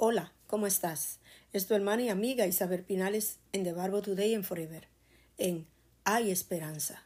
[0.00, 1.18] Hola, ¿cómo estás?
[1.52, 4.86] Es tu hermana y amiga Isabel Pinales en The Barbo Today and Forever,
[5.38, 5.66] en
[6.04, 7.02] Hay Esperanza.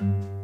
[0.00, 0.38] hay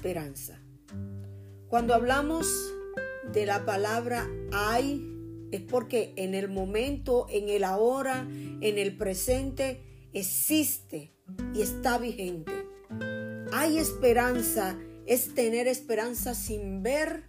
[0.00, 0.58] esperanza.
[1.68, 2.46] Cuando hablamos
[3.34, 5.06] de la palabra hay,
[5.52, 9.82] es porque en el momento, en el ahora, en el presente,
[10.14, 11.12] existe
[11.52, 12.50] y está vigente.
[13.52, 17.24] Hay esperanza, es tener esperanza sin ver,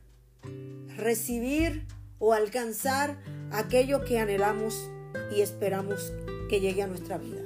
[0.95, 1.87] recibir
[2.19, 4.89] o alcanzar aquello que anhelamos
[5.35, 6.13] y esperamos
[6.49, 7.40] que llegue a nuestra vida.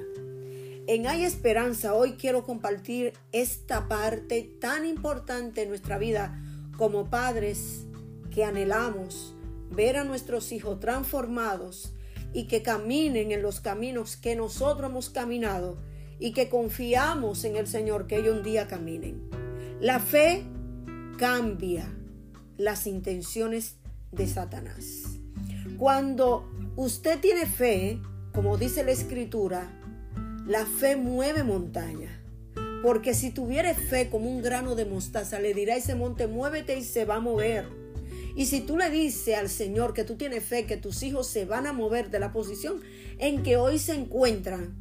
[0.88, 6.40] En Hay Esperanza hoy quiero compartir esta parte tan importante en nuestra vida
[6.76, 7.86] como padres
[8.30, 9.34] que anhelamos
[9.68, 11.92] ver a nuestros hijos transformados
[12.32, 15.76] y que caminen en los caminos que nosotros hemos caminado
[16.20, 19.28] y que confiamos en el Señor que ellos un día caminen.
[19.80, 20.44] La fe
[21.18, 21.92] cambia
[22.58, 23.74] las intenciones
[24.12, 25.18] de Satanás.
[25.78, 28.00] Cuando usted tiene fe,
[28.32, 29.82] como dice la escritura,
[30.46, 32.22] la fe mueve montaña.
[32.82, 36.78] Porque si tuviera fe como un grano de mostaza, le dirá a ese monte, muévete
[36.78, 37.66] y se va a mover.
[38.36, 41.46] Y si tú le dices al Señor que tú tienes fe, que tus hijos se
[41.46, 42.80] van a mover de la posición
[43.18, 44.76] en que hoy se encuentran,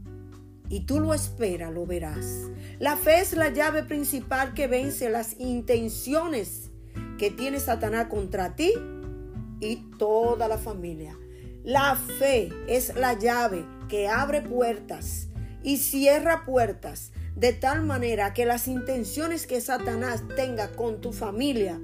[0.70, 2.50] y tú lo esperas, lo verás.
[2.80, 6.72] La fe es la llave principal que vence las intenciones
[7.18, 8.74] que tiene Satanás contra ti
[9.60, 11.18] y toda la familia.
[11.64, 15.30] La fe es la llave que abre puertas
[15.66, 21.82] y cierra puertas de tal manera que las intenciones que Satanás tenga con tu familia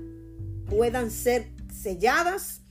[0.70, 2.62] puedan ser selladas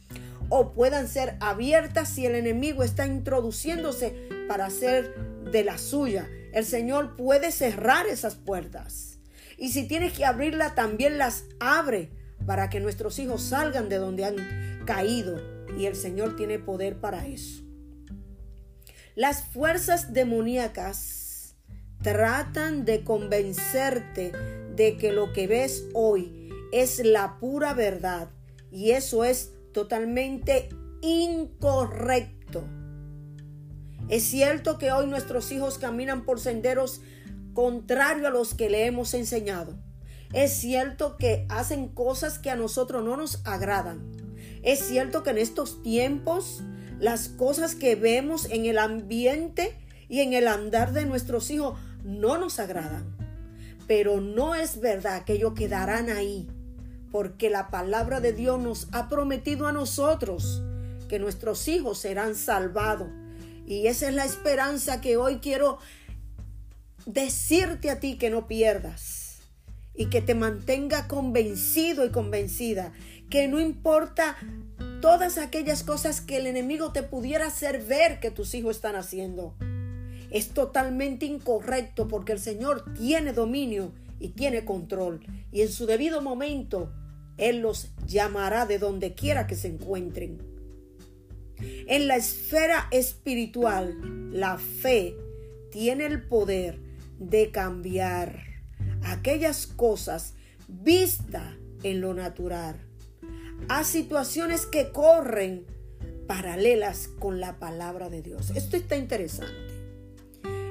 [0.48, 5.14] o puedan ser abiertas si el enemigo está introduciéndose para hacer
[5.50, 6.28] de la suya.
[6.52, 9.18] El Señor puede cerrar esas puertas.
[9.58, 12.10] Y si tienes que abrirla, también las abre
[12.46, 15.40] para que nuestros hijos salgan de donde han caído.
[15.76, 17.69] Y el Señor tiene poder para eso.
[19.16, 21.56] Las fuerzas demoníacas
[22.02, 24.32] tratan de convencerte
[24.76, 28.30] de que lo que ves hoy es la pura verdad
[28.70, 30.68] y eso es totalmente
[31.02, 32.64] incorrecto.
[34.08, 37.00] Es cierto que hoy nuestros hijos caminan por senderos
[37.52, 39.76] contrarios a los que le hemos enseñado.
[40.32, 44.12] Es cierto que hacen cosas que a nosotros no nos agradan.
[44.62, 46.62] Es cierto que en estos tiempos
[47.00, 49.76] las cosas que vemos en el ambiente
[50.08, 53.16] y en el andar de nuestros hijos no nos agradan.
[53.86, 56.48] Pero no es verdad que ellos quedarán ahí,
[57.10, 60.62] porque la palabra de Dios nos ha prometido a nosotros
[61.08, 63.08] que nuestros hijos serán salvados.
[63.66, 65.78] Y esa es la esperanza que hoy quiero
[67.06, 69.38] decirte a ti que no pierdas
[69.94, 72.92] y que te mantenga convencido y convencida
[73.28, 74.36] que no importa
[75.00, 79.54] todas aquellas cosas que el enemigo te pudiera hacer ver que tus hijos están haciendo.
[80.30, 85.20] Es totalmente incorrecto porque el Señor tiene dominio y tiene control.
[85.50, 86.92] Y en su debido momento,
[87.36, 90.38] Él los llamará de donde quiera que se encuentren.
[91.58, 95.16] En la esfera espiritual, la fe
[95.70, 96.78] tiene el poder
[97.18, 98.44] de cambiar
[99.02, 100.34] aquellas cosas
[100.68, 102.89] vistas en lo natural
[103.68, 105.66] a situaciones que corren
[106.26, 108.50] paralelas con la palabra de Dios.
[108.54, 109.52] Esto está interesante.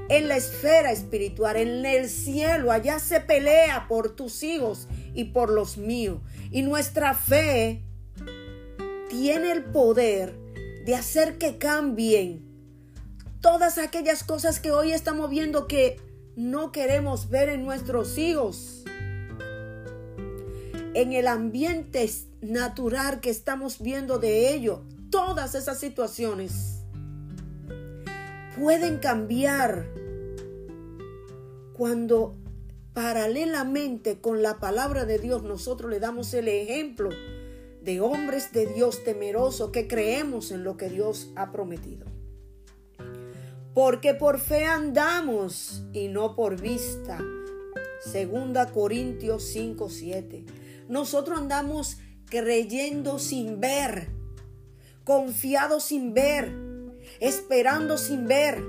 [0.09, 5.51] En la esfera espiritual, en el cielo, allá se pelea por tus hijos y por
[5.51, 6.21] los míos.
[6.49, 7.83] Y nuestra fe
[9.09, 10.33] tiene el poder
[10.85, 12.49] de hacer que cambien
[13.41, 15.99] todas aquellas cosas que hoy estamos viendo que
[16.35, 18.83] no queremos ver en nuestros hijos.
[20.99, 22.11] En el ambiente
[22.41, 26.83] natural que estamos viendo de ello, todas esas situaciones
[28.59, 29.87] pueden cambiar
[31.71, 32.35] cuando
[32.91, 37.11] paralelamente con la palabra de Dios nosotros le damos el ejemplo
[37.81, 42.07] de hombres de Dios temerosos que creemos en lo que Dios ha prometido.
[43.73, 47.23] Porque por fe andamos y no por vista.
[48.01, 50.58] Segunda Corintios 5, 7.
[50.89, 54.09] Nosotros andamos creyendo sin ver,
[55.03, 56.51] confiados sin ver,
[57.19, 58.63] esperando sin ver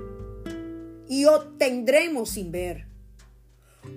[1.09, 2.85] y obtendremos sin ver.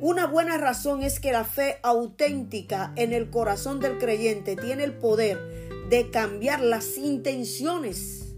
[0.01, 4.95] Una buena razón es que la fe auténtica en el corazón del creyente tiene el
[4.95, 5.39] poder
[5.91, 8.35] de cambiar las intenciones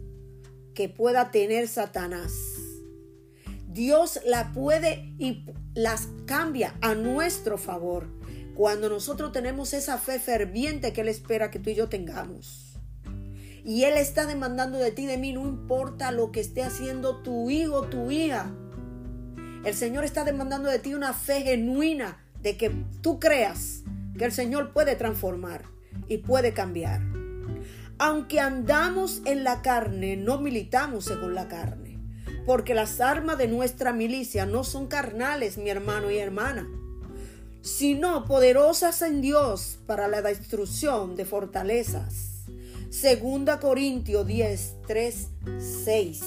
[0.74, 2.32] que pueda tener Satanás.
[3.68, 5.44] Dios la puede y
[5.74, 8.15] las cambia a nuestro favor
[8.56, 12.78] cuando nosotros tenemos esa fe ferviente que Él espera que tú y yo tengamos.
[13.64, 17.50] Y Él está demandando de ti, de mí, no importa lo que esté haciendo tu
[17.50, 18.52] hijo, tu hija
[19.66, 22.70] el Señor está demandando de ti una fe genuina de que
[23.02, 23.82] tú creas
[24.16, 25.64] que el Señor puede transformar
[26.06, 27.00] y puede cambiar.
[27.98, 31.98] Aunque andamos en la carne, no militamos según la carne,
[32.46, 36.68] porque las armas de nuestra milicia no son carnales, mi hermano y hermana,
[37.66, 42.44] sino poderosas en Dios para la destrucción de fortalezas.
[42.90, 45.28] Segunda Corintios 10, 3,
[45.84, 46.20] 6.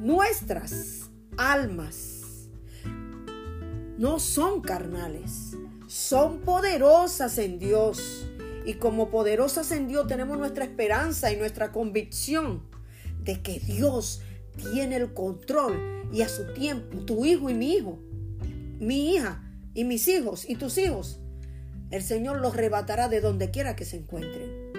[0.00, 2.48] Nuestras almas
[3.98, 8.26] no son carnales, son poderosas en Dios.
[8.64, 12.62] Y como poderosas en Dios tenemos nuestra esperanza y nuestra convicción
[13.22, 14.22] de que Dios
[14.56, 17.98] tiene el control y a su tiempo, tu hijo y mi hijo,
[18.78, 19.42] mi hija
[19.74, 21.20] y mis hijos y tus hijos,
[21.90, 24.72] el Señor los arrebatará de donde quiera que se encuentren.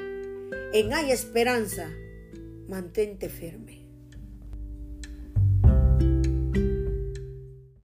[0.73, 1.89] En hay esperanza,
[2.67, 3.84] mantente firme.